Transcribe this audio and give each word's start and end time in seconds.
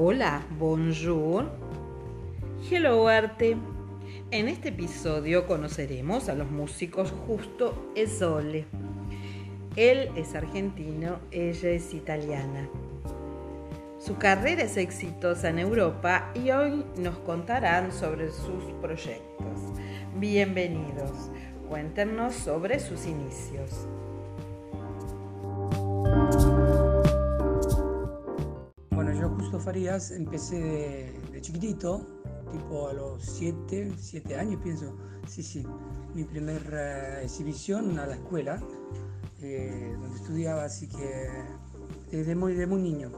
Hola, 0.00 0.46
bonjour. 0.60 1.50
Hello 2.70 3.08
arte. 3.08 3.56
En 4.30 4.46
este 4.46 4.68
episodio 4.68 5.48
conoceremos 5.48 6.28
a 6.28 6.36
los 6.36 6.48
músicos 6.48 7.12
Justo 7.26 7.90
e 7.96 8.06
Sole. 8.06 8.66
Él 9.74 10.08
es 10.14 10.36
argentino, 10.36 11.18
ella 11.32 11.70
es 11.70 11.92
italiana. 11.94 12.68
Su 13.98 14.18
carrera 14.18 14.62
es 14.62 14.76
exitosa 14.76 15.48
en 15.48 15.58
Europa 15.58 16.30
y 16.32 16.52
hoy 16.52 16.84
nos 16.96 17.18
contarán 17.18 17.90
sobre 17.90 18.30
sus 18.30 18.62
proyectos. 18.80 19.72
Bienvenidos. 20.14 21.32
Cuéntenos 21.68 22.34
sobre 22.34 22.78
sus 22.78 23.04
inicios. 23.04 23.88
Justo 29.58 29.72
Farías 29.72 30.12
empecé 30.12 31.12
de, 31.32 31.40
chiquitito, 31.40 32.06
tipo 32.52 32.86
a 32.86 32.92
los 32.92 33.24
7, 33.24 33.92
7 33.98 34.36
años 34.36 34.60
pienso. 34.62 34.96
Sí, 35.26 35.42
sí, 35.42 35.66
mi 36.14 36.22
primera 36.22 37.20
exhibición 37.22 37.98
a 37.98 38.06
la 38.06 38.14
escuela, 38.14 38.62
eh, 39.42 39.96
donde 40.00 40.16
estudiaba, 40.16 40.62
así 40.62 40.86
que 40.86 41.28
desde 42.08 42.36
muy, 42.36 42.52
desde 42.52 42.68
muy 42.68 42.82
niño. 42.82 43.10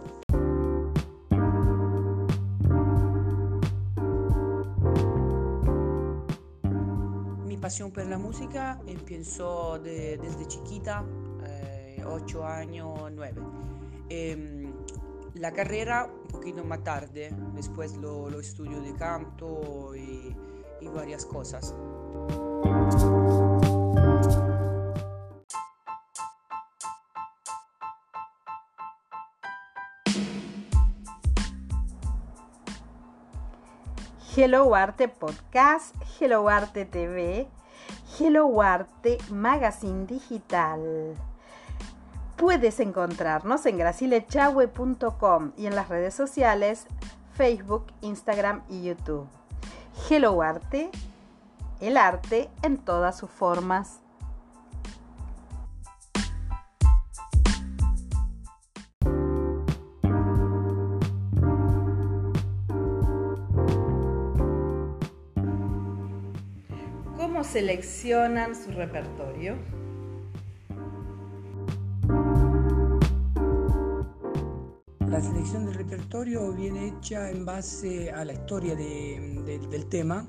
pasión 7.61 7.93
por 7.93 8.07
la 8.07 8.17
música 8.17 8.81
empezó 8.87 9.79
desde 9.79 10.49
chiquita, 10.49 11.05
8 12.07 12.41
eh, 12.41 12.47
años, 12.47 13.13
9. 13.13 13.43
Em, 14.09 14.60
la 15.41 15.53
carrera 15.53 16.07
un 16.07 16.29
poquito 16.29 16.63
más 16.65 16.85
tarde, 16.85 17.35
después 17.55 17.97
lo, 17.97 18.29
estudio 18.39 18.83
de 18.83 18.95
canto 18.95 19.95
y, 19.97 20.37
y 20.83 20.89
varias 20.89 21.25
cosas. 21.25 21.75
Hello 34.37 34.75
Arte 34.75 35.09
Podcast, 35.09 35.95
Hello 36.21 36.51
Arte 36.51 36.85
TV, 36.85 37.49
Hello 38.19 38.61
Arte 38.61 39.17
Magazine 39.31 40.07
Digital. 40.07 41.17
Puedes 42.41 42.81
encontrarnos 42.81 43.67
en 43.67 43.77
gracilechahue.com 43.77 45.53
y 45.59 45.67
en 45.67 45.75
las 45.75 45.91
redes 45.91 46.15
sociales 46.15 46.87
Facebook, 47.35 47.89
Instagram 48.01 48.63
y 48.67 48.83
YouTube. 48.83 49.29
Hello 50.09 50.41
Arte, 50.41 50.91
el 51.83 51.99
arte 51.99 52.49
en 52.63 52.79
todas 52.79 53.19
sus 53.19 53.29
formas. 53.29 54.01
¿Cómo 67.19 67.45
seleccionan 67.45 68.57
su 68.57 68.71
repertorio? 68.71 69.59
La 75.21 75.27
selección 75.27 75.67
del 75.67 75.75
repertorio 75.75 76.51
viene 76.51 76.89
hecha 76.89 77.31
en 77.31 77.45
base 77.45 78.11
a 78.11 78.25
la 78.25 78.33
historia 78.33 78.75
del 78.75 79.87
tema 79.91 80.27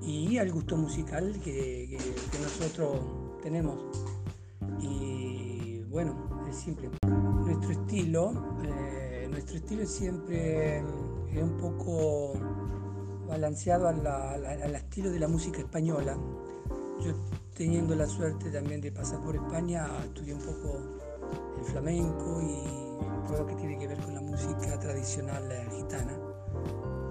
y 0.00 0.38
al 0.38 0.52
gusto 0.52 0.76
musical 0.76 1.36
que, 1.42 1.98
nosotros 2.40 3.00
tenemos. 3.42 3.76
Y 4.80 5.80
bueno, 5.90 6.46
es 6.48 6.54
simple. 6.54 6.90
Nuestro 7.44 7.72
estilo, 7.72 8.60
eh, 8.62 9.26
nuestro 9.28 9.56
estilo 9.56 9.84
siempre 9.84 10.78
es 10.78 11.42
un 11.42 11.56
poco 11.56 12.34
balanceado 13.26 13.88
al 13.88 14.76
estilo 14.76 15.10
de 15.10 15.18
la 15.18 15.26
música 15.26 15.58
española. 15.58 16.16
Yo 17.04 17.14
teniendo 17.52 17.96
la 17.96 18.06
suerte 18.06 18.48
también 18.52 18.80
de 18.80 18.92
pasar 18.92 19.20
por 19.24 19.34
España, 19.34 19.88
estudié 20.04 20.34
un 20.34 20.40
poco 20.40 21.00
el 21.58 21.64
flamenco 21.64 22.40
y 22.42 23.26
todo 23.26 23.38
lo 23.38 23.46
que 23.46 23.54
tiene 23.56 23.78
que 23.78 23.88
ver 23.88 23.98
con 23.98 24.14
la 24.14 24.20
música 24.20 24.78
tradicional 24.78 25.50
eh, 25.50 25.66
gitana. 25.76 26.12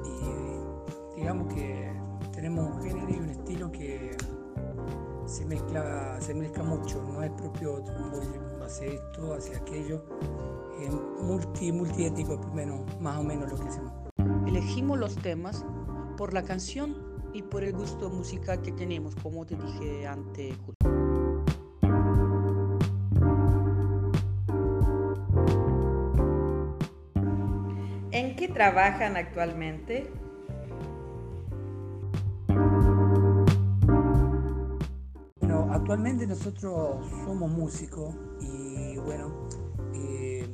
Y 0.05 1.19
digamos 1.19 1.53
que 1.53 1.91
tenemos 2.31 2.71
un 2.71 2.81
género 2.81 3.09
y 3.09 3.19
un 3.19 3.29
estilo 3.29 3.71
que 3.71 4.15
se 5.25 5.45
mezcla, 5.45 6.19
se 6.19 6.33
mezcla 6.33 6.63
mucho, 6.63 7.01
no 7.01 7.23
es 7.23 7.31
propio 7.31 7.83
hace 8.63 8.95
esto, 8.95 9.33
hace 9.33 9.55
aquello, 9.55 10.03
es 10.81 10.91
multi, 11.21 11.71
multiético 11.71 12.37
menos, 12.53 12.81
más 12.99 13.17
o 13.17 13.23
menos 13.23 13.51
lo 13.51 13.57
que 13.57 13.67
hacemos. 13.67 13.93
Elegimos 14.47 14.99
los 14.99 15.15
temas 15.15 15.65
por 16.17 16.33
la 16.33 16.43
canción 16.43 16.95
y 17.33 17.41
por 17.41 17.63
el 17.63 17.73
gusto 17.73 18.09
musical 18.09 18.61
que 18.61 18.71
tenemos, 18.71 19.15
como 19.15 19.45
te 19.45 19.55
dije 19.55 20.07
antes. 20.07 20.55
Qué 28.47 28.53
trabajan 28.53 29.15
actualmente? 29.15 30.11
Bueno, 35.39 35.69
actualmente 35.71 36.27
nosotros 36.27 37.07
somos 37.23 37.49
músicos 37.49 38.13
y 38.41 38.97
bueno, 38.97 39.47
eh, 39.93 40.45